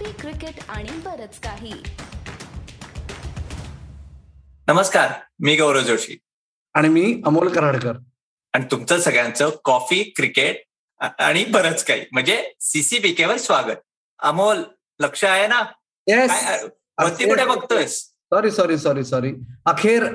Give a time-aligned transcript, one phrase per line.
[0.00, 1.72] Coffee cricket आणि बरच काही.
[4.68, 6.16] नमस्कार मी गौरव जोशी.
[6.74, 7.96] आणि मी अमोल कराडकर.
[8.54, 10.62] आणि तुमचं सगळ्यांचं कॉफी क्रिकेट
[11.00, 13.76] आणि बरंच काही म्हणजे सीसीबीके वर स्वागत.
[14.18, 14.62] अमोल
[15.00, 15.60] लक्ष आहे ना?
[17.02, 17.98] वरती कुठे बघतोयस?
[18.32, 19.32] सॉरी सॉरी सॉरी सॉरी
[19.66, 20.06] अखेर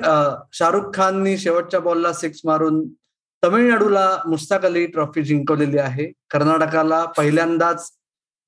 [0.52, 2.82] शाहरुख खाननी शेवटच्या बॉलला सिक्स मारून
[3.44, 6.10] तमिळनाडूला मुश्ताक अली ट्रॉफी जिंकवलेली आहे.
[6.30, 7.90] कर्नाटकाला पहिल्यांदाच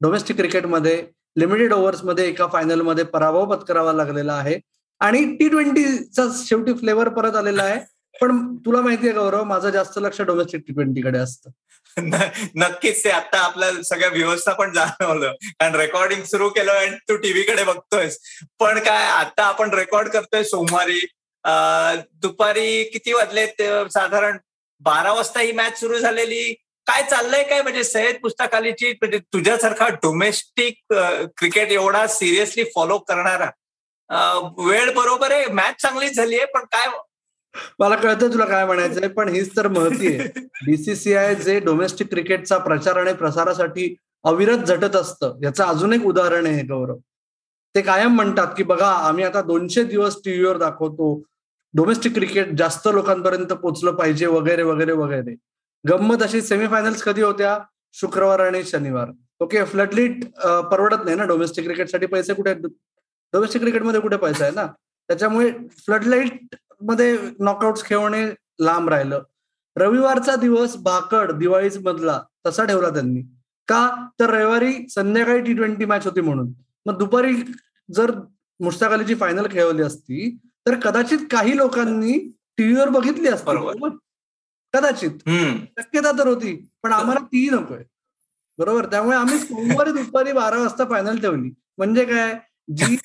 [0.00, 1.06] डोमेस्टिक क्रिकेटमध्ये
[1.38, 4.60] लिमिटेड ओव्हर्समध्ये एका फायनलमध्ये पराभव पत्करावा लागलेला आहे.
[5.00, 7.80] आणि टी ट्वेंटीचा शेवटी फ्लेवर परत आलेला आहे.
[8.20, 9.44] पण तुला माहितीये गौरव?
[9.44, 11.50] माझं जास्त लक्ष डोमेस्टिक टी ट्वेंटी कडे असतं.
[12.54, 15.32] नक्कीच ते आता आपल्या सगळ्या व्यवस्था पण जाणवलं.
[15.32, 18.18] कारण रेकॉर्डिंग सुरू केलं आणि तू टीव्ही कडे बघतोयस.
[18.58, 21.06] पण काय आता आपण रेकॉर्ड करतोय सोमवारी.
[22.12, 23.46] दुपारी किती वाजले
[23.88, 24.36] साधारण
[24.80, 26.54] बारा वाजता ही मॅच सुरू झालेली.
[26.88, 27.62] काय चाललंय काय?
[27.62, 30.92] म्हणजे सय्यद पुस्तकालीची म्हणजे तुझ्यासारखा डोमेस्टिक
[31.38, 33.50] क्रिकेट एवढा सिरियसली फॉलो करणारा
[34.58, 35.46] वेळ बरोबर आहे.
[35.52, 36.86] मॅच चांगलीच झाली आहे पण काय?
[37.80, 40.28] मला कळतं तुला काय म्हणायचंय पण हीच तर महती आहे.
[40.66, 46.62] बीसीसीआय जे डोमेस्टिक क्रिकेटचा प्रचार आणि प्रसारासाठी अविरत झटत असतं याचं अजून एक उदाहरण आहे
[46.66, 46.96] गौरव.
[47.74, 51.14] ते कायम म्हणतात की बघा आम्ही आता दोनशे दिवस टीव्हीवर दाखवतो.
[51.74, 55.34] डोमेस्टिक क्रिकेट जास्त लोकांपर्यंत पोहोचलं पाहिजे वगैरे वगैरे वगैरे.
[55.84, 57.58] गंमत अशी सेमीफायनल्स कधी होत्या?
[57.94, 59.10] शुक्रवार आणि शनिवार.
[59.40, 60.24] ओके फ्लडलीट
[60.70, 61.24] परवडत नाही ना?
[61.24, 64.66] डोमेस्टिक क्रिकेटसाठी पैसे कुठे डोमेस्टिक क्रिकेटमध्ये कुठे पैसा आहे ना?
[65.08, 65.50] त्याच्यामुळे
[65.84, 68.24] फ्लडलाईटमध्ये नॉकआउट खेळणे
[68.60, 69.22] लांब राहिलं.
[69.76, 73.22] रविवारचा दिवस भाकड दिवाळीच मधला तसा ठेवला त्यांनी.
[73.68, 74.06] का?
[74.20, 76.52] तर रविवारी संध्याकाळी टी ट्वेंटी मॅच होती म्हणून.
[76.86, 77.34] मग दुपारी
[77.88, 78.10] जर
[78.60, 80.36] मुश्ताक अलीची फायनल खेळवली असती
[80.66, 82.18] तर कदाचित काही लोकांनी
[82.58, 83.88] टीव्हीवर बघितली असती.
[84.74, 85.10] कदाचित.
[85.78, 87.82] शक्यता तर होती पण आम्हाला ती नकोय.
[88.58, 88.86] बरोबर?
[88.86, 91.50] त्यामुळे आम्ही सोमवारी दुपारी बारा वाजता फायनल ठेवली.
[91.78, 92.34] म्हणजे काय?
[92.76, 92.96] जी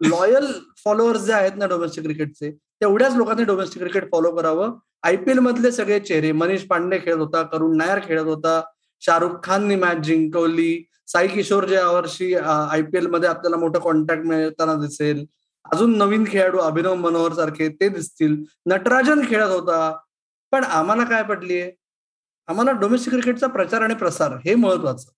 [0.00, 0.46] लॉयल
[0.84, 4.78] फॉलोअर्स जे आहेत ना डोमेस्टिक क्रिकेटचे तेवढ्याच लोकांनी डोमेस्टिक क्रिकेट फॉलो करावं.
[5.02, 8.62] आयपीएल मधले सगळे चेहरे मनीष पांडे खेळत होता करुण नायर खेळत होता
[9.00, 15.24] शाहरुख खाननी मॅच जिंकवली साई किशोर जे यावर्षी आयपीएलमध्ये आपल्याला मोठं कॉन्टॅक्ट मिळताना दिसेल.
[15.72, 18.36] अजून नवीन खेळाडू अभिनव मनोहर सारखे ते दिसतील.
[18.66, 19.96] नटराजन खेळत होता
[20.52, 21.70] पण आम्हाला काय पडलीये?
[22.48, 25.10] आम्हाला डोमेस्टिक क्रिकेटचा प्रचार आणि प्रसार हे महत्वाचं.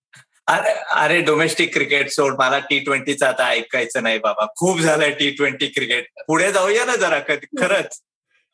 [0.47, 2.35] अरे अरे डोमेस्टिक क्रिकेट सोड.
[2.39, 4.47] मला टी ट्वेंटीचं आता ऐकायचं नाही बाबा.
[4.57, 8.01] खूप झालंय टी ट्वेंटी क्रिकेट पुढे जाऊया ना जरा खरंच.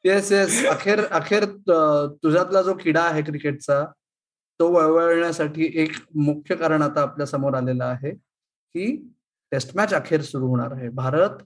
[0.04, 3.84] येस येस अखेर अखेर तुझ्यातला जो किडा आहे क्रिकेटचा
[4.60, 8.86] तो वळवळण्यासाठी एक मुख्य कारण आता आपल्यासमोर आलेलं आहे की
[9.52, 10.88] टेस्ट मॅच अखेर सुरू होणार आहे.
[10.88, 11.42] भारत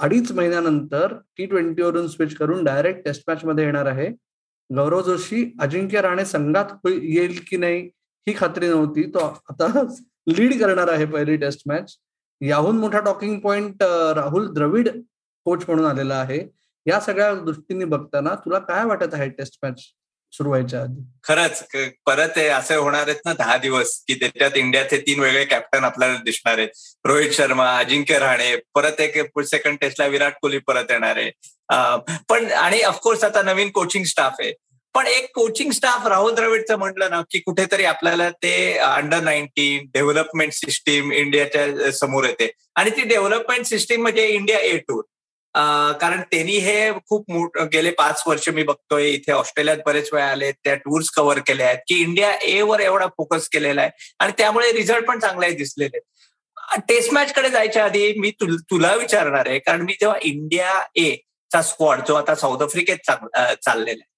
[0.00, 4.08] अडीच महिन्यानंतर टी ट्वेंटीवरून स्विच करून डायरेक्ट टेस्ट मॅच मध्ये येणार आहे.
[4.70, 7.80] गौरव जोशी अजिंक्य राणे संघात येईल की नाही
[8.26, 9.02] ही खात्री नव्हती.
[9.14, 9.82] तो आता
[10.28, 11.96] लीड करणार आहे पहिली टेस्ट मॅच
[12.40, 13.82] याहून मोठा talking point
[14.16, 14.88] Rahul Dravid
[15.46, 16.40] coach म्हणून आलेला आहे.
[16.86, 19.82] या सगळ्या दृष्टीने बघताना तुला काय वाटत आहे टेस्ट मॅच
[20.32, 21.02] सुरू व्हायच्या आधी.
[21.24, 21.62] खरंच
[22.06, 26.16] परत आहे असे होणार आहेत ना दहा दिवस की त्याच्यात इंडियाचे तीन वेगळे कॅप्टन आपल्याला
[26.24, 26.68] दिसणार आहेत.
[27.04, 31.30] रोहित शर्मा अजिंक्य राणे परत एक सेकंड टेस्टला विराट कोहली परत येणार आहे.
[32.28, 34.52] पण आणि ऑफकोर्स आता नवीन कोचिंग स्टाफ आहे.
[34.94, 40.52] पण एक कोचिंग स्टाफ राहुल द्रविडचं म्हटलं ना की कुठेतरी आपल्याला ते अंडर नाईन्टीन डेव्हलपमेंट
[40.52, 42.50] सिस्टीम इंडियाच्या समोर येते.
[42.76, 45.02] आणि ती डेव्हलपमेंट सिस्टीम म्हणजे इंडिया ए टूर
[45.54, 50.50] कारण त्यांनी हे खूप मोठ गेले पाच वर्ष मी बघतोय इथे ऑस्ट्रेलियात बरेच वेळा आले
[50.52, 54.72] त्या टूर्स कव्हर केल्या आहेत की इंडिया ए वर एवढा फोकस केलेला आहे आणि त्यामुळे
[54.72, 55.98] रिझल्ट पण चांगले दिसलेले
[56.88, 61.14] टेस्ट मॅच कडे जायच्या आधी मी तुला विचारणार आहे कारण मी जेव्हा इंडिया ए
[61.50, 63.10] चा स्क्वॉड जो आता साऊथ आफ्रिकेत
[63.64, 64.08] चाललेला आहे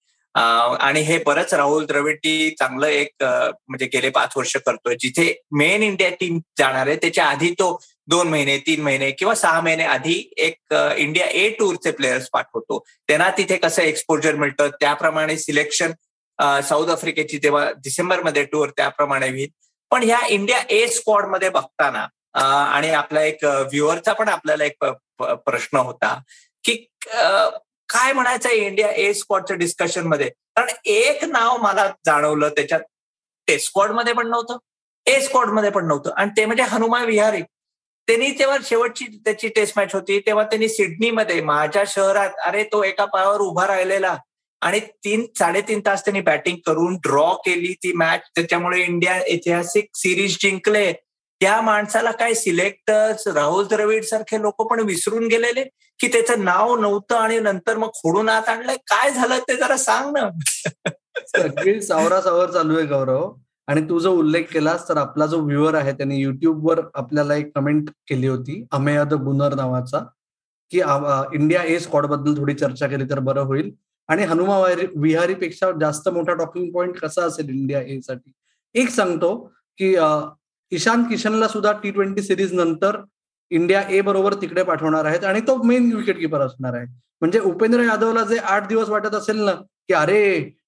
[0.80, 2.18] आणि हे बरंच राहुल द्रविड
[2.58, 7.50] चांगलं एक म्हणजे गेले पाच वर्ष करतोय जिथे मेन इंडिया टीम जाणार आहे त्याच्या आधी
[7.50, 7.78] तो
[8.08, 10.14] दोन महिने तीन महिने किंवा सहा महिने आधी
[10.46, 12.78] एक इंडिया ए टूरचे प्लेयर्स पाठवतो.
[13.08, 15.92] त्यांना तिथे कसं एक्सपोजर मिळतं त्याप्रमाणे सिलेक्शन
[16.68, 19.48] साऊथ आफ्रिकेची तेव्हा डिसेंबरमध्ये टूर त्याप्रमाणे होईल.
[19.90, 22.06] पण ह्या इंडिया ए स्क्वॉडमध्ये बघताना
[22.74, 24.84] आणि आपला एक व्ह्युअरचा पण आपल्याला एक
[25.46, 26.14] प्रश्न होता
[26.64, 26.74] की
[27.88, 32.80] काय म्हणायचं इंडिया ए स्क्वॉडच्या डिस्कशनमध्ये कारण एक नाव मला जाणवलं त्याच्यात
[33.48, 34.58] टेस्ट स्क्वॉडमध्ये पण नव्हतं
[35.06, 36.10] ए स्क्वॉडमध्ये पण नव्हतं.
[36.16, 37.42] आणि ते म्हणजे हनुमान विहारी.
[38.06, 40.18] त्यांनी तेव्हा शेवटची त्याची टेस्ट मॅच होती.
[40.20, 44.16] तेव्हा त्यांनी सिडनीमध्ये माझ्या शहरात अरे तो एका पायावर उभा राहिलेला.
[44.62, 50.36] आणि तीन साडेतीन तास त्यांनी बॅटिंग करून ड्रॉ केली ती मॅच त्याच्यामुळे इंडिया ऐतिहासिक सिरीज
[50.40, 50.92] जिंकले.
[51.40, 55.64] त्या माणसाला काय सिलेक्टर्स राहुल द्रविड सारखे लोक पण विसरून गेलेले
[56.00, 58.76] की त्याचं नाव नव्हतं आणि नंतर मग खोडून आत आणलंय?
[58.76, 60.28] काय झालं ते जरा सांग ना.
[61.26, 63.32] सगळी सावरा सावर चालू आहे गौरव.
[63.72, 67.88] आणि तू जो उल्लेख केलास तर आपला जो व्ह्युअर आहे त्याने युट्यूबवर आपल्याला एक कमेंट
[68.08, 69.98] केली होती अमेयद गुनर नावाचा
[70.70, 70.80] की
[71.34, 73.70] इंडिया ए स्कॉडबद्दल थोडी चर्चा केली तर बरं होईल.
[74.08, 74.58] आणि हनुमा
[74.96, 78.32] विहारीपेक्षा जास्त मोठा टॉकिंग पॉइंट कसा असेल इंडिया ए साठी?
[78.74, 79.34] एक सांगतो
[79.78, 79.94] की
[80.72, 82.96] ईशान किशनला सुद्धा टी ट्वेंटी सिरीज नंतर
[83.50, 86.86] इंडिया ए बरोबर तिकडे पाठवणार आहेत आणि तो मेन विकेट किपर असणार आहे.
[87.22, 90.22] म्हणजे उपेंद्र यादवला जे आठ दिवस वाटत असेल ना की अरे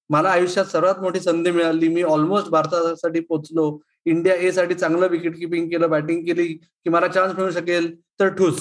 [0.09, 1.87] मला आयुष्यात सर्वात मोठी संधी मिळाली.
[1.87, 7.07] मी ऑलमोस्ट भारतासाठी पोचलो इंडिया ए साठी चांगलं विकेट किपिंग केलं बॅटिंग केली की मला
[7.07, 8.59] चान्स मिळू शकेल तर ठुस.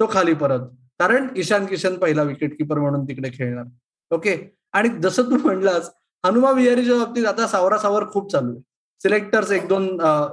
[0.00, 0.60] तो खाली परत.
[0.98, 3.64] कारण ईशान किशन पहिला विकेट किपर म्हणून तिकडे खेळणार.
[4.10, 4.36] ओके
[4.72, 5.90] आणि जसं तू म्हणलास
[6.24, 8.60] हनुमा विहारीच्या बाबतीत आता सावरा सावर खूप चालू आहे.
[9.00, 9.88] सिलेक्टर्स एक दोन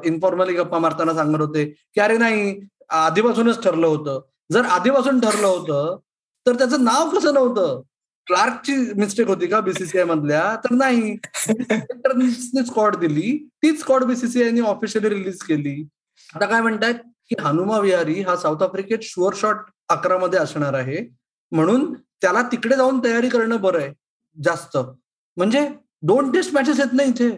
[0.06, 2.60] इन्फॉर्मली गप्पा मारताना सांगत होते की अरे नाही
[2.90, 4.20] आधीपासूनच ठरलं होतं.
[4.52, 5.98] जर आधीपासून ठरलं होतं
[6.46, 7.82] तर त्याचं नाव कसं नव्हतं?
[8.28, 10.56] क्लार्कची मिस्टेक होती का बीसीसीआय मधल्या?
[10.56, 11.16] तर नाही.
[12.66, 13.38] स्कॉड दिली.
[13.64, 15.88] तीच स्कॉड बीसीसीआयने ऑफिशियली रिलीज केली.
[16.36, 16.94] आता काय म्हणतात
[17.30, 19.56] की हनुमा विहारी हा साऊथ आफ्रिकेत शुअर शॉट
[19.90, 21.06] अकरा मध्ये असणार आहे.
[21.52, 23.94] म्हणून त्याला तिकडे जाऊन तयारी करणं बरं आहे.
[24.38, 24.78] जास्त.
[25.38, 25.68] म्हणजे
[26.02, 27.30] दोन टेस्ट मॅचेस येत नाही इथे.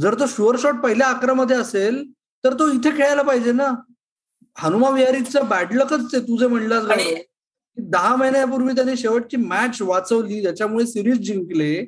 [0.00, 2.04] जर तो शुअर शॉट पहिल्या अकरा मध्ये असेल
[2.44, 3.68] तर तो इथे खेळायला पाहिजे ना.
[4.58, 6.20] हनुमा विहारीचं बॅडलकच आहे.
[6.20, 6.84] तुझे म्हणलास
[7.78, 11.86] दहा महिन्यापूर्वी त्याने शेवटची मॅच वाचवली ज्याच्यामुळे सिरीज जिंकले.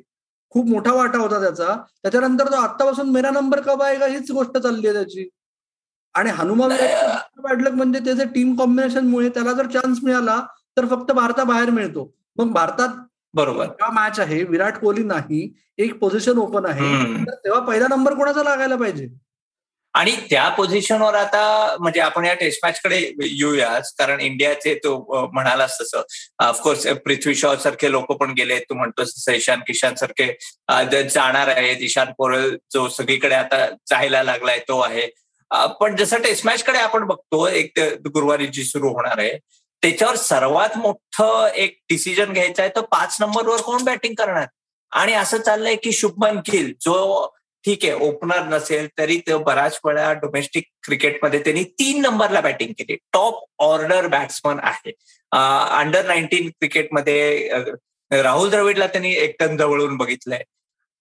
[0.49, 1.75] खूप मोठा वाटा होता त्याचा.
[2.03, 5.29] त्याच्यानंतर तो आतापासून मेरा नंबर कब आहे का हीच गोष्ट चालली आहे त्याची.
[6.13, 6.67] आणि हनुमा
[7.37, 10.43] बॅडलक म्हणजे त्याचे टीम कॉम्बिनेशनमुळे त्याला जर चान्स मिळाला
[10.77, 12.13] तर फक्त भारताबाहेर मिळतो.
[12.37, 12.89] मग भारतात
[13.33, 13.67] बरोबर.
[13.93, 17.23] मॅच आहे विराट कोहली नाही एक पोझिशन ओपन आहे.
[17.31, 19.07] तेव्हा पहिला नंबर कोणाचा लागायला पाहिजे?
[19.93, 25.77] आणि त्या पोझिशनवर आता म्हणजे आपण या टेस्ट मॅच कडे येऊयाच कारण इंडियाचे तो म्हणालास
[25.81, 26.01] तसं.
[26.39, 31.81] ऑफकोर्स पृथ्वी शॉ सारखे लोक पण गेले तू म्हणतोस तसं ईशान किशान सारखे जाणार आहेत
[31.81, 35.07] ईशान पोरल जो सगळीकडे आता जायला लागलाय तो आहे.
[35.79, 39.37] पण जसं टेस्ट मॅच कडे आपण बघतो एक गुरुवारी जी सुरू होणार आहे.
[39.81, 44.45] त्याच्यावर सर्वात मोठं एक डिसिजन घ्यायचं आहे तर पाच नंबरवर कोण बॅटिंग करणार?
[44.91, 46.95] आणि असं चाललंय की शुभमन गिल जो
[47.65, 52.95] ठीक आहे ओपनर नसेल तरी तो बऱ्याच वेळा डोमेस्टिक क्रिकेटमध्ये त्यांनी तीन नंबरला बॅटिंग केली.
[53.13, 54.91] टॉप ऑर्डर बॅट्समन आहे.
[55.31, 57.49] अंडर नाईन्टीन क्रिकेटमध्ये
[58.11, 60.43] राहुल द्रविडला त्यांनी एकदम जवळून बघितलंय.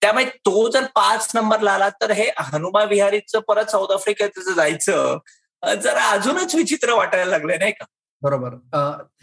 [0.03, 5.19] त्यामुळे तो जर पाच नंबरला आला तर हे हनुमा विहारीचं परत साऊथ आफ्रिकेत जायचं
[5.83, 7.85] जरा अजूनच विचित्र वाटायला लागलंय नाही का?
[8.23, 8.55] बरोबर.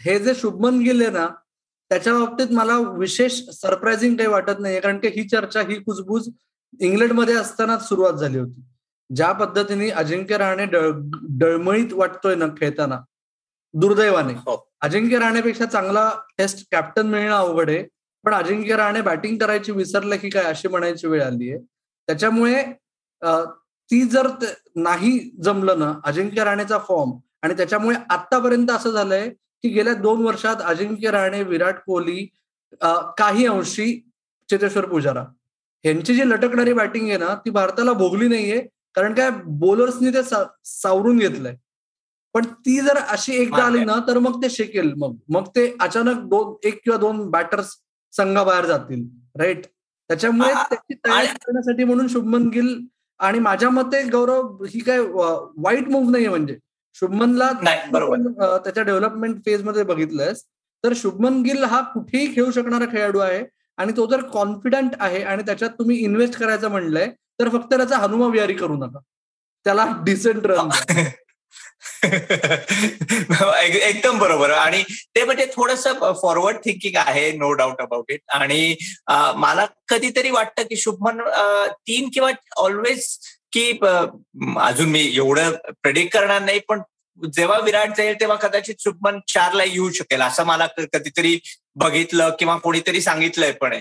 [0.00, 1.26] हे जे शुभमन गेले ना
[1.90, 6.28] त्याच्या बाबतीत मला विशेष सरप्राईझिंग काही वाटत नाही कारण की ही चर्चा ही कुजबूज
[6.80, 8.62] इंग्लंडमध्ये असताना सुरुवात झाली होती.
[9.10, 10.64] ज्या पद्धतीने अजिंक्य राहणे
[11.38, 13.00] डळमळीत वाटतोय ना खेळताना
[13.74, 14.32] दुर्दैवाने.
[14.32, 14.62] हो.
[14.82, 17.82] अजिंक्य राहण्यापेक्षा चांगला टेस्ट कॅप्टन मिळणं अवघड आहे.
[18.24, 21.60] पण अजिंक्य राहणे बॅटिंग करायची विसरलं की काय अशी म्हणायची वेळ आली आहे.
[22.08, 22.62] त्याच्यामुळे
[23.90, 24.26] ती जर
[24.76, 27.10] नाही जमलं ना अजिंक्य राहण्याचा फॉर्म
[27.42, 29.28] आणि त्याच्यामुळे आतापर्यंत असं झालंय
[29.64, 32.26] की गेल्या दोन वर्षात अजिंक्य राहणे विराट कोहली
[33.18, 33.86] काही अंशी
[34.48, 35.24] चेतेश्वर पुजारा
[35.86, 38.60] यांची जी लटकणारी बॅटिंग आहे ना ती भारताला भोगली नाहीये.
[38.96, 39.30] कारण काय?
[39.60, 41.54] बोलर्सनी ते सावरून घेतलंय.
[42.34, 44.92] पण ती जर अशी एकदा आली ना तर मग ते शेकेल.
[44.96, 47.70] मग मग ते अचानक दोन एक किंवा दोन बॅटर्स
[48.12, 49.04] संघाबाहेर जातील.
[49.40, 49.66] राईट
[50.10, 52.76] त्याच्यामुळे त्याची तयारी करण्यासाठी म्हणून शुभमन गिल
[53.20, 56.58] आणि माझ्या मते गौरव ही काय वाईट मूव्ह नाहीये म्हणजे.
[56.96, 57.50] शुभमनला
[58.64, 60.42] त्याच्या डेव्हलपमेंट फेजमध्ये बघितलंस.
[60.84, 63.42] तर शुभमन गिल हा कुठेही खेळू शकणारा खेळाडू आहे.
[63.78, 67.08] आणि तो जर कॉन्फिडंट आहे आणि त्याच्यात तुम्ही इन्व्हेस्ट करायचं म्हणलंय
[67.40, 68.98] तर फक्त त्याचा हनुमा विहारी करू नका.
[69.66, 70.68] त्याला डिसेंट रन
[73.62, 74.50] एकदम बरोबर.
[74.50, 74.82] आणि
[75.14, 75.86] ते म्हणजे थोडस
[76.22, 78.74] फॉरवर्ड थिंकिंग आहे नो डाऊट अबाउट इट आणि
[79.36, 81.20] मला कधीतरी वाटतं की शुभमन
[81.88, 83.06] तीन किंवा ऑलवेज
[83.52, 83.70] की
[84.60, 86.80] अजून मी एवढं प्रेडिक्ट करणार नाही पण
[87.18, 91.38] जेव्हा विराट जाईल तेव्हा कदाचित शुभमन चारला येऊ शकेल असं मला कधीतरी
[91.76, 93.80] बघितलं किंवा कोणीतरी सांगितलंय पण आहे.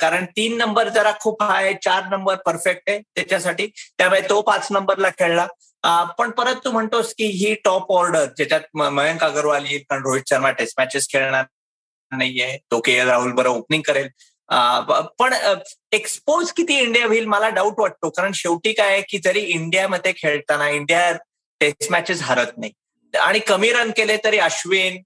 [0.00, 3.66] कारण तीन नंबर जरा खूप हाय चार नंबर परफेक्ट आहे त्याच्यासाठी.
[3.98, 5.46] त्यामुळे तो पाच नंबरला खेळला.
[6.18, 10.50] पण परत तू म्हणतोस की ही टॉप ऑर्डर ज्याच्यात मयंक अगरवाल येईल कारण रोहित शर्मा
[10.50, 11.44] टेस्ट मॅचेस खेळणार
[12.12, 12.56] नाहीये.
[12.70, 14.08] तो के एल राहुल बरं ओपनिंग करेल.
[15.18, 15.34] पण
[15.92, 18.10] एक्सपोज किती इंडिया होईल मला डाऊट वाटतो.
[18.10, 21.12] कारण शेवटी काय की जरी इंडियामध्ये खेळताना इंडिया
[21.60, 22.72] टेस्ट मॅचेस हरत नाही.
[23.14, 25.02] आणि कमी रन केले तरी अश्विन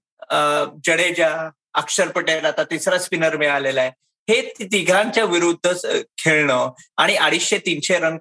[0.85, 1.29] जडेजा
[1.75, 3.91] अक्षर पटेल आता तिसरा स्पिनर मिळालेला आहे.
[4.27, 4.41] हे
[4.71, 5.73] तिघांच्या विरुद्ध
[6.17, 8.17] खेळणं आणि अडीचशे तीनशे रन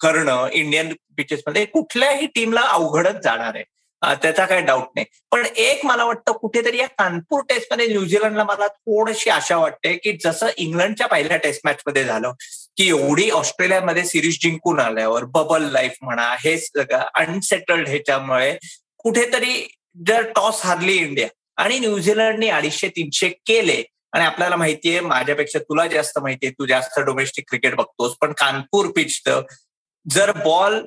[0.00, 3.64] करणं इंडियन पिचेसमध्ये कुठल्याही टीमला अवघडच जाणार आहे.
[4.22, 5.06] त्याचा काही डाऊट नाही.
[5.32, 10.48] पण एक मला वाटतं कुठेतरी या कानपूर टेस्टमध्ये न्यूझीलंडला मला थोडीशी आशा वाटते की जसं
[10.56, 12.32] इंग्लंडच्या पहिल्या टेस्ट मॅचमध्ये झालं
[12.76, 18.56] की एवढी ऑस्ट्रेलियामध्ये सिरीज जिंकून आल्यावर बबल लाईफ म्हणा हे सगळं अनसेटल्ड ह्याच्यामुळे
[18.98, 19.66] कुठेतरी
[20.06, 23.82] जर टॉस हारली इंडिया आणि न्यूझीलंडने अडीचशे तीनशे केले.
[24.12, 28.16] आणि आपल्याला माहितीये माझ्यापेक्षा तुला जास्त माहितीये तू जास्त डोमेस्टिक क्रिकेट बघतोस.
[28.20, 29.42] पण कानपूर पिचतं
[30.06, 30.80] जर बॉल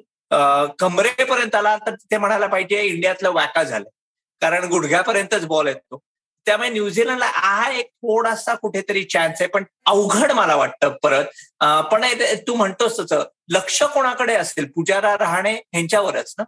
[0.80, 3.90] कमरेपर्यंत आला तर तिथे म्हणायला पाहिजे इंडियातलं वाका झालं.
[4.42, 6.00] कारण गुडघ्यापर्यंतच बॉल येतो.
[6.46, 9.50] त्यामुळे न्यूझीलंडला हा एक थोडासा कुठेतरी चान्स आहे.
[9.50, 11.26] पण अवघड मला वाटतं परत.
[11.92, 12.06] पण
[12.48, 14.66] तू म्हणतोस तसं लक्ष कोणाकडे असेल?
[14.76, 16.44] पुजारा राहणे ह्यांच्यावरच ना?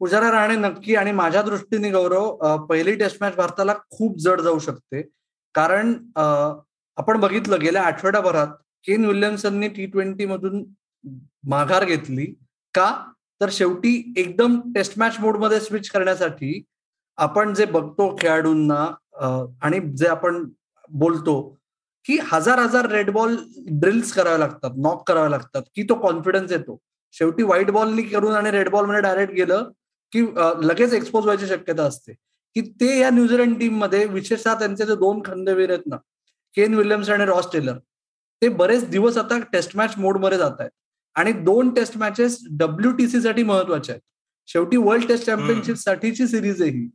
[0.00, 5.02] पुजारा राहणे नक्की आणि माझ्या दृष्टीने गौरव पहिली टेस्ट मॅच भारताला खूप जड जाऊ शकते.
[5.54, 8.48] कारण आपण बघितलं गेल्या आठवड्याभरात
[8.86, 10.64] केन विल्यमसननी टी ट्वेंटी मधून
[11.48, 12.26] माघार घेतली
[12.74, 12.90] का?
[13.40, 16.62] तर शेवटी एकदम टेस्ट मॅच मोडमध्ये स्विच करण्यासाठी
[17.18, 18.84] आपण जे बघतो खेळाडूंना
[19.62, 20.44] आणि जे आपण
[20.90, 21.40] बोलतो
[22.06, 23.36] की हजार हजार रेड बॉल
[23.80, 26.78] ड्रिल्स करावे लागतात नॉक करावे लागतात की तो कॉन्फिडन्स येतो.
[27.14, 29.70] शेवटी व्हाईट बॉलनी करून आणि रेड बॉलमध्ये डायरेक्ट गेलं
[30.12, 30.22] की
[30.66, 32.12] लगेच एक्सपोज व्हायची शक्यता असते.
[32.56, 35.96] की ते या न्यूझीलंड टीममध्ये विशेषतः त्यांचे जे दोन खंडवीर आहेत ना
[36.56, 37.78] केन विल्यम्स आणि रॉस टेलर
[38.42, 40.70] ते बरेच दिवस आता टेस्ट मॅच मोडमध्ये जात आहेत.
[41.16, 44.00] आणि दोन टेस्ट मॅचेस डब्ल्यूटीसी साठी महत्त्वाचे आहेत.
[44.48, 46.86] शेवटी वर्ल्ड टेस्ट चॅम्पियनशिप साठीची सिरीज आहे ही.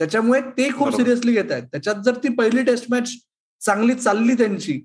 [0.00, 1.62] त्याच्यामुळे ते खूप सिरियसली घेत आहेत.
[1.72, 3.10] त्याच्यात जर ती पहिली टेस्ट मॅच
[3.62, 4.80] चांगली चालली त्यांची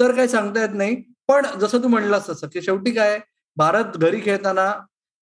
[0.00, 0.96] तर काही सांगता येत नाही.
[1.28, 3.18] पण जसं तू म्हणलास तसं की शेवटी काय
[3.56, 4.72] भारत घरी खेळताना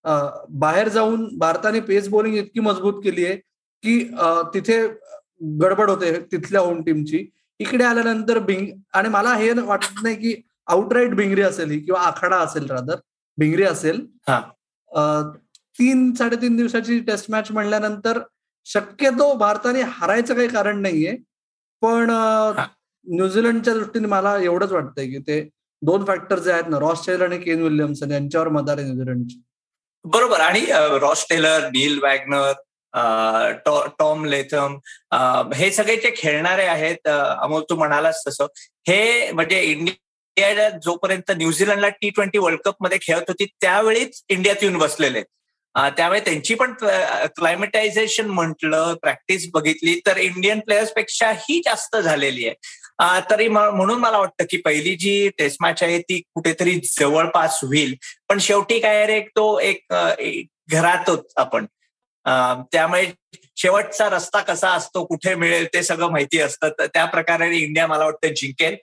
[0.05, 3.37] बाहेर जाऊन भारताने पेस बॉलिंग इतकी मजबूत केली आहे
[3.83, 3.99] की
[4.55, 4.87] तिथे
[5.61, 7.27] गडबड होते तिथल्या होम टीमची
[7.61, 10.35] इकडे आल्यानंतर बिंग आणि मला हे वाटत नाही की
[10.67, 12.97] आउटराईट भिंगरी असेल ही किंवा आखाडा असेल रादर
[13.39, 14.01] भिंगरी असेल.
[15.79, 18.19] तीन साडेतीन दिवसाची टेस्ट मॅच म्हणल्यानंतर
[18.67, 21.17] शक्यतो भारताने हारायचं काही कारण नाहीये.
[21.83, 22.11] पण
[23.07, 25.41] न्यूझीलंडच्या दृष्टीने मला एवढंच वाटतंय की ते
[25.83, 29.41] दोन फॅक्टर जे आहेत ना रॉस टेलर आणि केन विल्यम्सन यांच्यावर मदार आहे न्यूझीलंडची
[30.05, 30.41] बरोबर.
[30.41, 30.67] आणि
[31.01, 32.53] Ross Taylor Neil Wagner
[33.99, 34.77] Tom Latham
[35.55, 38.47] हे सगळे जे खेळणारे आहेत अमोल तू म्हणालास तसं
[38.89, 45.23] हे म्हणजे इंडिया जोपर्यंत न्यूझीलंडला टी ट्वेंटी वर्ल्ड कपमध्ये खेळत होती त्यावेळीच इंडियात येऊन बसलेले
[45.75, 46.73] त्यामुळे त्यांची पण
[47.37, 52.55] क्लायमेटायझेशन म्हटलं प्रॅक्टिस बघितली तर इंडियन प्लेयर्स पेक्षाही जास्त झालेली आहे.
[53.31, 57.95] तरी म्हणून मला वाटतं की पहिली जी टेस्ट मॅच आहे ती कुठेतरी जवळपास होईल.
[58.29, 59.93] पण शेवटी काय रे तो एक
[60.71, 61.67] घरातच आपण.
[62.73, 63.07] त्यामुळे
[63.57, 66.69] शेवटचा रस्ता कसा असतो कुठे मिळेल ते सगळं माहिती असतं.
[66.79, 68.77] तर त्या प्रकारे इंडिया मला वाटतं जिंकेल.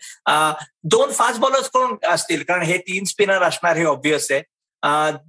[0.84, 2.44] दोन फास्ट बॉलर्स कोण असतील?
[2.48, 4.42] कारण हे तीन स्पिनर असणार हे ऑब्विस आहे.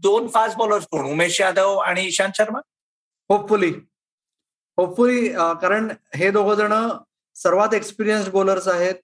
[0.02, 1.04] दोन फास्ट बॉलर्स कोण?
[1.10, 2.60] उमेश यादव आणि इशांत शर्मा?
[3.30, 3.70] होपफुली
[4.78, 6.72] होपफुली कारण हे दोघ जण
[7.42, 8.94] सर्वात एक्सपिरियन्स बॉलर्स आहेत.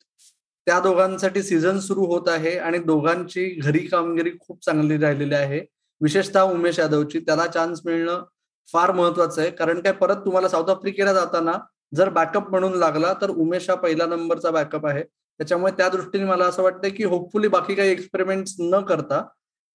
[0.67, 5.61] त्या दोघांसाठी सीझन सुरू होत आहे आणि दोघांची घरी कामगिरी खूप चांगली राहिलेली आहे.
[6.01, 7.19] विशेषतः उमेश यादवची.
[7.19, 8.23] त्याला चान्स मिळणं
[8.69, 9.51] फार महत्वाचं आहे.
[9.51, 11.53] कारण काय परत तुम्हाला साऊथ आफ्रिकेला जाताना
[11.95, 15.03] जर बॅकअप म्हणून लागला तर उमेश हा पहिला नंबरचा बॅकअप आहे.
[15.41, 19.19] त्याच्यामुळे त्या दृष्टीने मला असं वाटतं की होपफुली बाकी काही एक्सपेरिमेंट न करता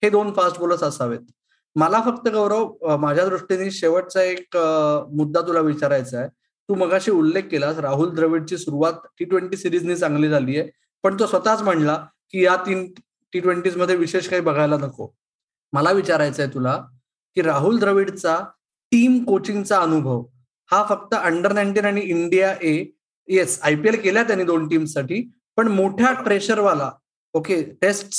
[0.04, 1.20] हे दोन फास्ट बॉलर्स असावेत.
[1.76, 4.58] मला फक्त गौरव माझ्या दृष्टीने शेवटचा एक
[5.18, 6.30] मुद्दा तुला विचारायचा आहे.
[6.72, 10.70] तू मगाशी उल्लेख केलास राहुल द्रविडची सुरुवात टी ट्वेंटी सिरीजनी चांगली झाली आहे.
[11.04, 11.96] पण तो स्वतःच म्हणला
[12.32, 12.86] की या तीन
[13.34, 15.08] टी ट्वेंटीजमध्ये विशेष काही बघायला नको.
[15.74, 16.76] मला विचारायचं आहे तुला
[17.38, 18.38] की राहुल द्रविडचा
[18.92, 20.24] टीम कोचिंगचा अनुभव
[20.70, 22.74] हा फक्त अंडर नाईन्टीन आणि इंडिया ए
[23.28, 25.22] येस आयपीएल केल्या त्यांनी दोन टीमसाठी
[25.58, 26.90] पण मोठ्या प्रेशरवाला
[27.34, 28.14] ओके टेस्ट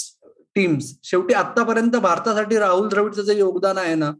[0.54, 4.10] टीम्स शेवटी आतापर्यंत भारतासाठी राहुल द्रविडचं जे योगदान आहे ना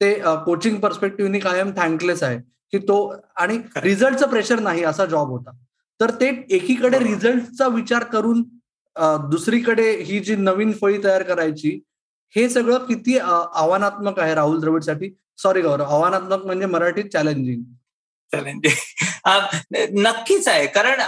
[0.00, 0.12] ते
[0.44, 2.38] कोचिंग पर्स्पेक्टिव्हनी कायम थँकलेस आहे.
[2.72, 2.96] की तो
[3.36, 5.50] आणि रिझल्टचं प्रेशर नाही असा जॉब होता.
[6.00, 8.42] तर ते एकीकडे रिझल्टचा विचार करून
[9.30, 11.78] दुसरीकडे ही जी नवीन फळी तयार करायची
[12.34, 15.10] हे सगळं किती आव्हानात्मक आहे राहुल द्रविडसाठी.
[15.38, 17.62] सॉरी गौरव आव्हानात्मक म्हणजे मराठीत चॅलेंजिंग
[19.94, 20.66] नक्कीच आहे.
[20.66, 21.00] कारण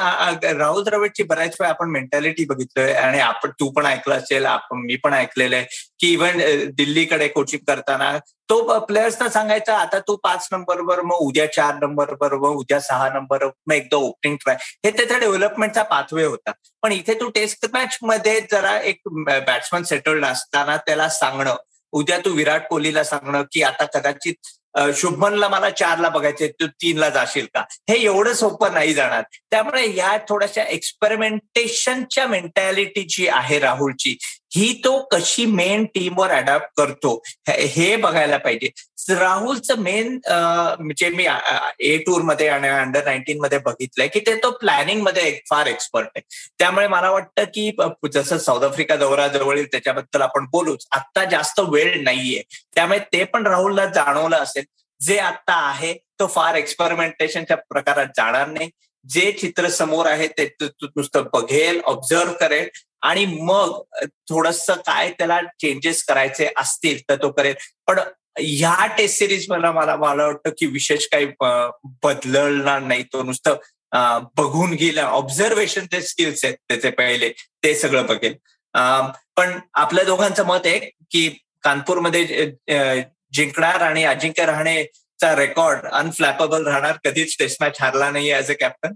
[0.59, 4.97] राहुल द्रविडची बऱ्याच वेळा आपण मेंटॅलिटी बघितलोय आणि आपण तू पण ऐकलं असेल आपण मी
[4.97, 5.67] पण ऐकलेलं आहे
[6.01, 6.39] की इव्हन
[6.71, 8.17] दिल्लीकडे कोचिंग करताना
[8.51, 13.45] तो प्लेयर्सना सांगायचा आता तू पाच नंबरवर मग उद्या चार नंबरवर मग उद्या सहा नंबर
[13.67, 16.53] मग एकदा ओपनिंग ट्राय हे त्याचा डेव्हलपमेंटचा पाथवे होता.
[16.83, 19.01] पण इथे तू टेस्ट मॅच मध्ये जरा एक
[19.47, 21.57] बॅट्समन सेटल्ड असताना त्याला सांगणं
[21.93, 24.35] उद्या तू विराट कोहलीला सांगणं की आता कदाचित
[24.95, 27.65] शुभमनला मला चारला बघायचे तू तीनला जाशील का?
[27.91, 29.23] हे एवढं सोपं नाही जाणार.
[29.51, 34.17] त्यामुळे ह्या थोड्याशा एक्सपेरिमेंटेशनच्या मेंटॅलिटी जी आहे राहुलची.
[34.57, 38.69] ही तो कशी मेन टीमवर अडॅप्ट करतो हे बघायला पाहिजे.
[39.11, 41.27] राहुलचं मेन म्हणजे मी
[41.87, 46.23] ए टूरमध्ये आणि अंडर नाईन्टीन मध्ये बघितलंय की ते तो प्लॅनिंगमध्ये फार एक्सपर्ट आहे.
[46.59, 47.71] त्यामुळे मला वाटतं की
[48.13, 52.43] जसं साऊथ आफ्रिका दौरा जवळील त्याच्याबद्दल आपण बोलूच आता जास्त वेळ नाहीये.
[52.75, 54.65] त्यामुळे ते पण राहुलला जाणवलं असेल.
[55.01, 58.71] जे आता आहे तो फार एक्सपेरिमेंटेशनच्या प्रकारात जाणार नाही.
[59.07, 62.69] जे चित्र समोर आहे ते नुसतं बघेल ऑब्झर्व करेल
[63.05, 63.81] आणि मग
[64.29, 67.55] थोडस काय त्याला चेंजेस करायचे असतील तर तो करेल.
[67.87, 67.99] पण
[68.39, 71.27] ह्या टेस्ट सिरीज मला मला मला वाटतं की विशेष काही
[72.05, 73.57] बदलणार नाही तो नुसतं
[74.37, 75.03] बघून गेला.
[75.07, 77.29] ऑब्झर्वेशन स्किल्स आहेत त्याचे पहिले.
[77.63, 78.35] ते सगळं बघेल.
[79.37, 80.79] पण आपल्या दोघांचं मत आहे
[81.11, 81.29] की
[81.65, 82.25] कानपूरमध्ये
[83.35, 86.97] जिंकणार आणि अजिंक्य राहणेचा रेकॉर्ड अनफ्लॅपेबल राहणार.
[87.05, 88.93] कधीच टेस्ट मॅच हारला नाही ऍज अ कॅप्टन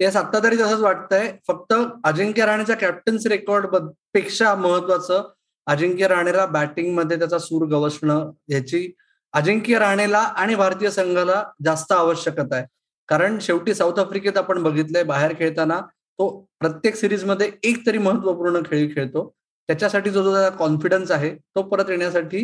[0.00, 1.32] तेच आता तरी तसंच वाटतंय.
[1.48, 1.74] फक्त
[2.04, 5.28] अजिंक्य राणेचा कॅप्टन्स रेकॉर्डपेक्षा महत्वाचं
[5.66, 8.90] अजिंक्य राणेला बॅटिंगमध्ये त्याचा सूर गवसणं ह्याची
[9.34, 12.66] अजिंक्य राणेला आणि भारतीय संघाला जास्त आवश्यकता आहे.
[13.08, 15.80] कारण शेवटी साऊथ आफ्रिकेत आपण बघितलंय बाहेर खेळताना
[16.18, 16.28] तो
[16.60, 19.32] प्रत्येक सिरीजमध्ये एक तरी महत्त्वपूर्ण खेळ खेळतो.
[19.68, 22.38] त्याच्यासाठी जो जो कॉन्फिडन्स आहे तो परत येण्यासाठी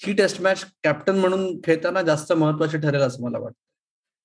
[0.00, 3.58] ही टेस्ट मॅच कॅप्टन म्हणून खेळताना जास्त महत्वाची ठरेल असं मला वाटतं.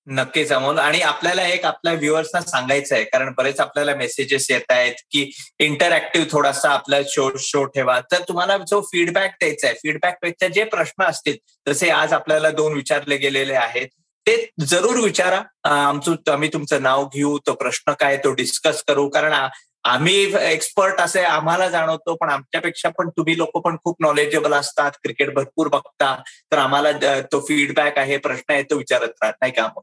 [0.08, 0.78] नक्कीच अमोल.
[0.80, 6.28] आणि आपल्याला एक आपल्या व्ह्युअर्सना सांगायचं आहे कारण बरेच आपल्याला मेसेजेस येत आहेत की इंटरॅक्टिव्ह
[6.32, 8.00] थोडासा आपला शो शो ठेवा.
[8.12, 11.38] तर तुम्हाला जो फीडबॅक द्यायचा आहे फीडबॅकपेक्षा जे प्रश्न असतील
[11.68, 13.88] जसे आज आपल्याला दोन विचारले गेलेले आहेत
[14.26, 14.36] ते
[14.68, 15.42] जरूर विचारा.
[15.66, 19.08] आमचं आम्ही तुमचं नाव घेऊ तो प्रश्न काय तो डिस्कस करू.
[19.10, 19.34] कारण
[19.84, 25.34] आम्ही एक्सपर्ट असे आम्हाला जाणवतो पण आमच्यापेक्षा पण तुम्ही लोक पण खूप नॉलेजेबल असतात क्रिकेट
[25.34, 26.16] भरपूर बघता.
[26.52, 29.82] तर आम्हाला तो फीडबॅक आहे प्रश्न आहे तो विचारत राहत नाही का मग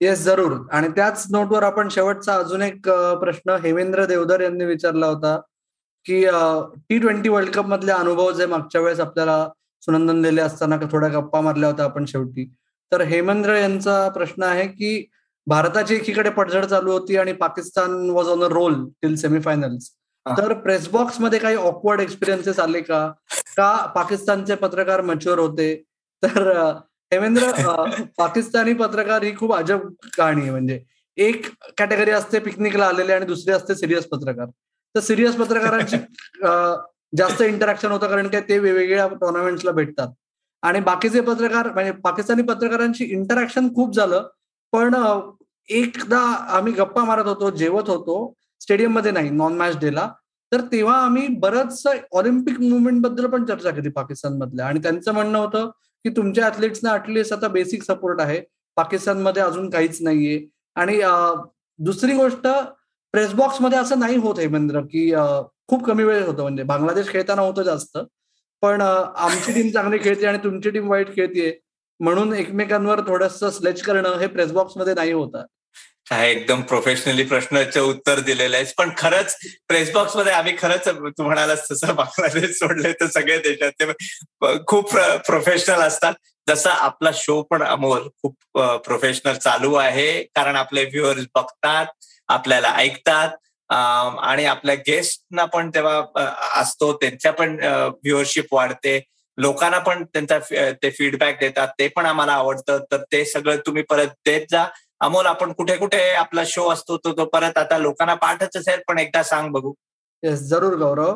[0.00, 0.52] येस जरूर.
[0.72, 2.88] आणि त्याच नोटवर आपण शेवटचा अजून एक
[3.20, 5.36] प्रश्न हेमेंद्र देवधर यांनी विचारला होता
[6.06, 6.24] की
[6.88, 9.48] टी ट्वेंटी वर्ल्ड कप मधले अनुभव जे मागच्या वेळेस आपल्याला
[9.82, 12.44] सुनंदन दिले असताना थोड्या गप्पा मारल्या होत्या आपण शेवटी.
[12.92, 15.04] तर हेमेंद्र यांचा प्रश्न आहे की
[15.46, 19.90] भारताची एकीकडे पडझड चालू होती आणि Pakistan was on a roll till semifinals
[20.26, 23.06] तर प्रेस बॉक्समध्ये काही ऑकवर्ड एक्सपिरियन्सेस आले का?
[23.56, 25.74] का पाकिस्तानचे पत्रकार मच्युअर होते?
[26.22, 26.72] तर
[27.12, 27.52] देवेंद्र
[28.18, 30.50] पाकिस्तानी पत्रकार ही खूप अजब कहाणी आहे.
[30.50, 30.80] म्हणजे
[31.18, 31.46] एक
[31.78, 34.46] कॅटेगरी असते पिकनिकला आलेले आणि दुसरी असते सिरियस पत्रकार.
[34.94, 35.96] तर सिरियस पत्रकारांची
[37.16, 40.08] जास्त इंटरॅक्शन होतं कारण काय ते वेगवेगळ्या टोर्नामेंट्सला भेटतात.
[40.62, 44.28] आणि बाकीचे पत्रकार म्हणजे पाकिस्तानी पत्रकारांची इंटरॅक्शन खूप झालं.
[44.72, 44.94] पण
[45.68, 46.18] एकदा
[46.56, 50.08] आम्ही गप्पा मारत होतो जेवत होतो स्टेडियममध्ये नाही नॉन मॅच डेला.
[50.52, 55.70] तर तेव्हा आम्ही बरंच ऑलिम्पिक मुवमेंटबद्दल पण चर्चा केली पाकिस्तान मधल्या आणि त्यांचं म्हणणं होतं
[56.06, 58.40] की तुमच्या ऍथलीट्सना ऍटलीस्ट आता बेसिक सपोर्ट आहे.
[58.76, 60.46] पाकिस्तानमध्ये अजून काहीच नाहीये.
[60.74, 61.00] आणि
[61.78, 62.46] दुसरी गोष्ट
[63.12, 65.12] प्रेस बॉक्समध्ये असं नाही होत हेमेंद्र की
[65.68, 66.42] खूप कमी वेळ होतं.
[66.42, 67.98] म्हणजे बांगलादेश खेळताना होतं जास्त.
[68.62, 71.52] पण आमची टीम चांगली खेळते आणि तुमची टीम वाईट खेळतीये.
[72.00, 75.36] म्हणून एकमेकांवर थोडस स्लेच करणं हे प्रेस बॉक्समध्ये नाही होत.
[76.06, 79.36] काय एकदम प्रोफेशनली प्रश्नाचं उत्तर दिलेलं आहे पण खरंच
[79.68, 84.94] प्रेस बॉक्समध्ये आम्ही खरंच तू म्हणालास तसं बांगलादेश सोडले तर सगळे देशात ते खूप
[85.26, 86.12] प्रोफेशनल असतात.
[86.46, 90.22] जसा आपला शो पण अमोल खूप प्रोफेशनल चालू आहे.
[90.34, 91.86] कारण आपले व्ह्युअर्स बघतात
[92.28, 93.30] आपल्याला ऐकतात.
[93.70, 96.26] आणि आपल्या गेस्टना पण तेव्हा
[96.60, 98.98] असतो त्यांच्या पण व्ह्युअरशिप वाढते.
[99.38, 100.38] लोकांना पण त्यांचा
[100.82, 102.84] ते फीडबॅक देतात ते पण आम्हाला आवडतं.
[102.92, 104.64] तर ते सगळं तुम्ही परत देत जा.
[105.00, 108.98] अमोल आपण कुठे कुठे आपला शो असतो तो तो परत आता लोकांना पाठच असेल पण
[108.98, 109.72] एकदा सांग बघू.
[110.22, 111.14] येस जरूर गौरव.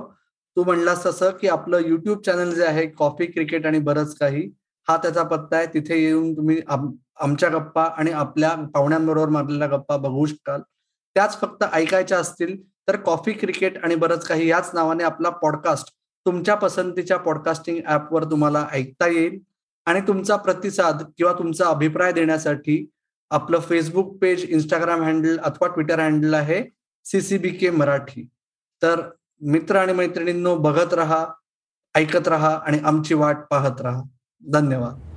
[0.57, 4.43] तू म्हणलास तसं की आपलं युट्यूब चॅनल जे आहे कॉफी क्रिकेट आणि बरंच काही
[4.89, 5.67] हा त्याचा पत्ता आहे.
[5.75, 10.61] तिथे येऊन तुम्ही आमच्या गप्पा आणि आपल्या पाहुण्यांबरोबर मारलेल्या गप्पा बघू शकाल.
[11.17, 12.57] त्याच फक्त ऐकायच्या असतील
[12.89, 15.93] तर कॉफी क्रिकेट आणि बरंच काही याच नावाने आपला पॉडकास्ट
[16.27, 19.39] तुमच्या पसंतीच्या पॉडकास्टिंग ऍपवर तुम्हाला ऐकता येईल.
[19.87, 22.85] आणि तुमचा प्रतिसाद किंवा तुमचा अभिप्राय देण्यासाठी
[23.31, 26.63] आपलं फेसबुक पेज इंस्टाग्राम हँडल अथवा ट्विटर हँडल आहे
[27.05, 28.29] सीसीबी के मराठी.
[28.83, 31.27] तर मित्र आणि मैत्रिणींनो बघत राहा
[31.95, 34.03] ऐकत राहा आणि आमची वाट पाहत राहा.
[34.53, 35.10] धन्यवाद.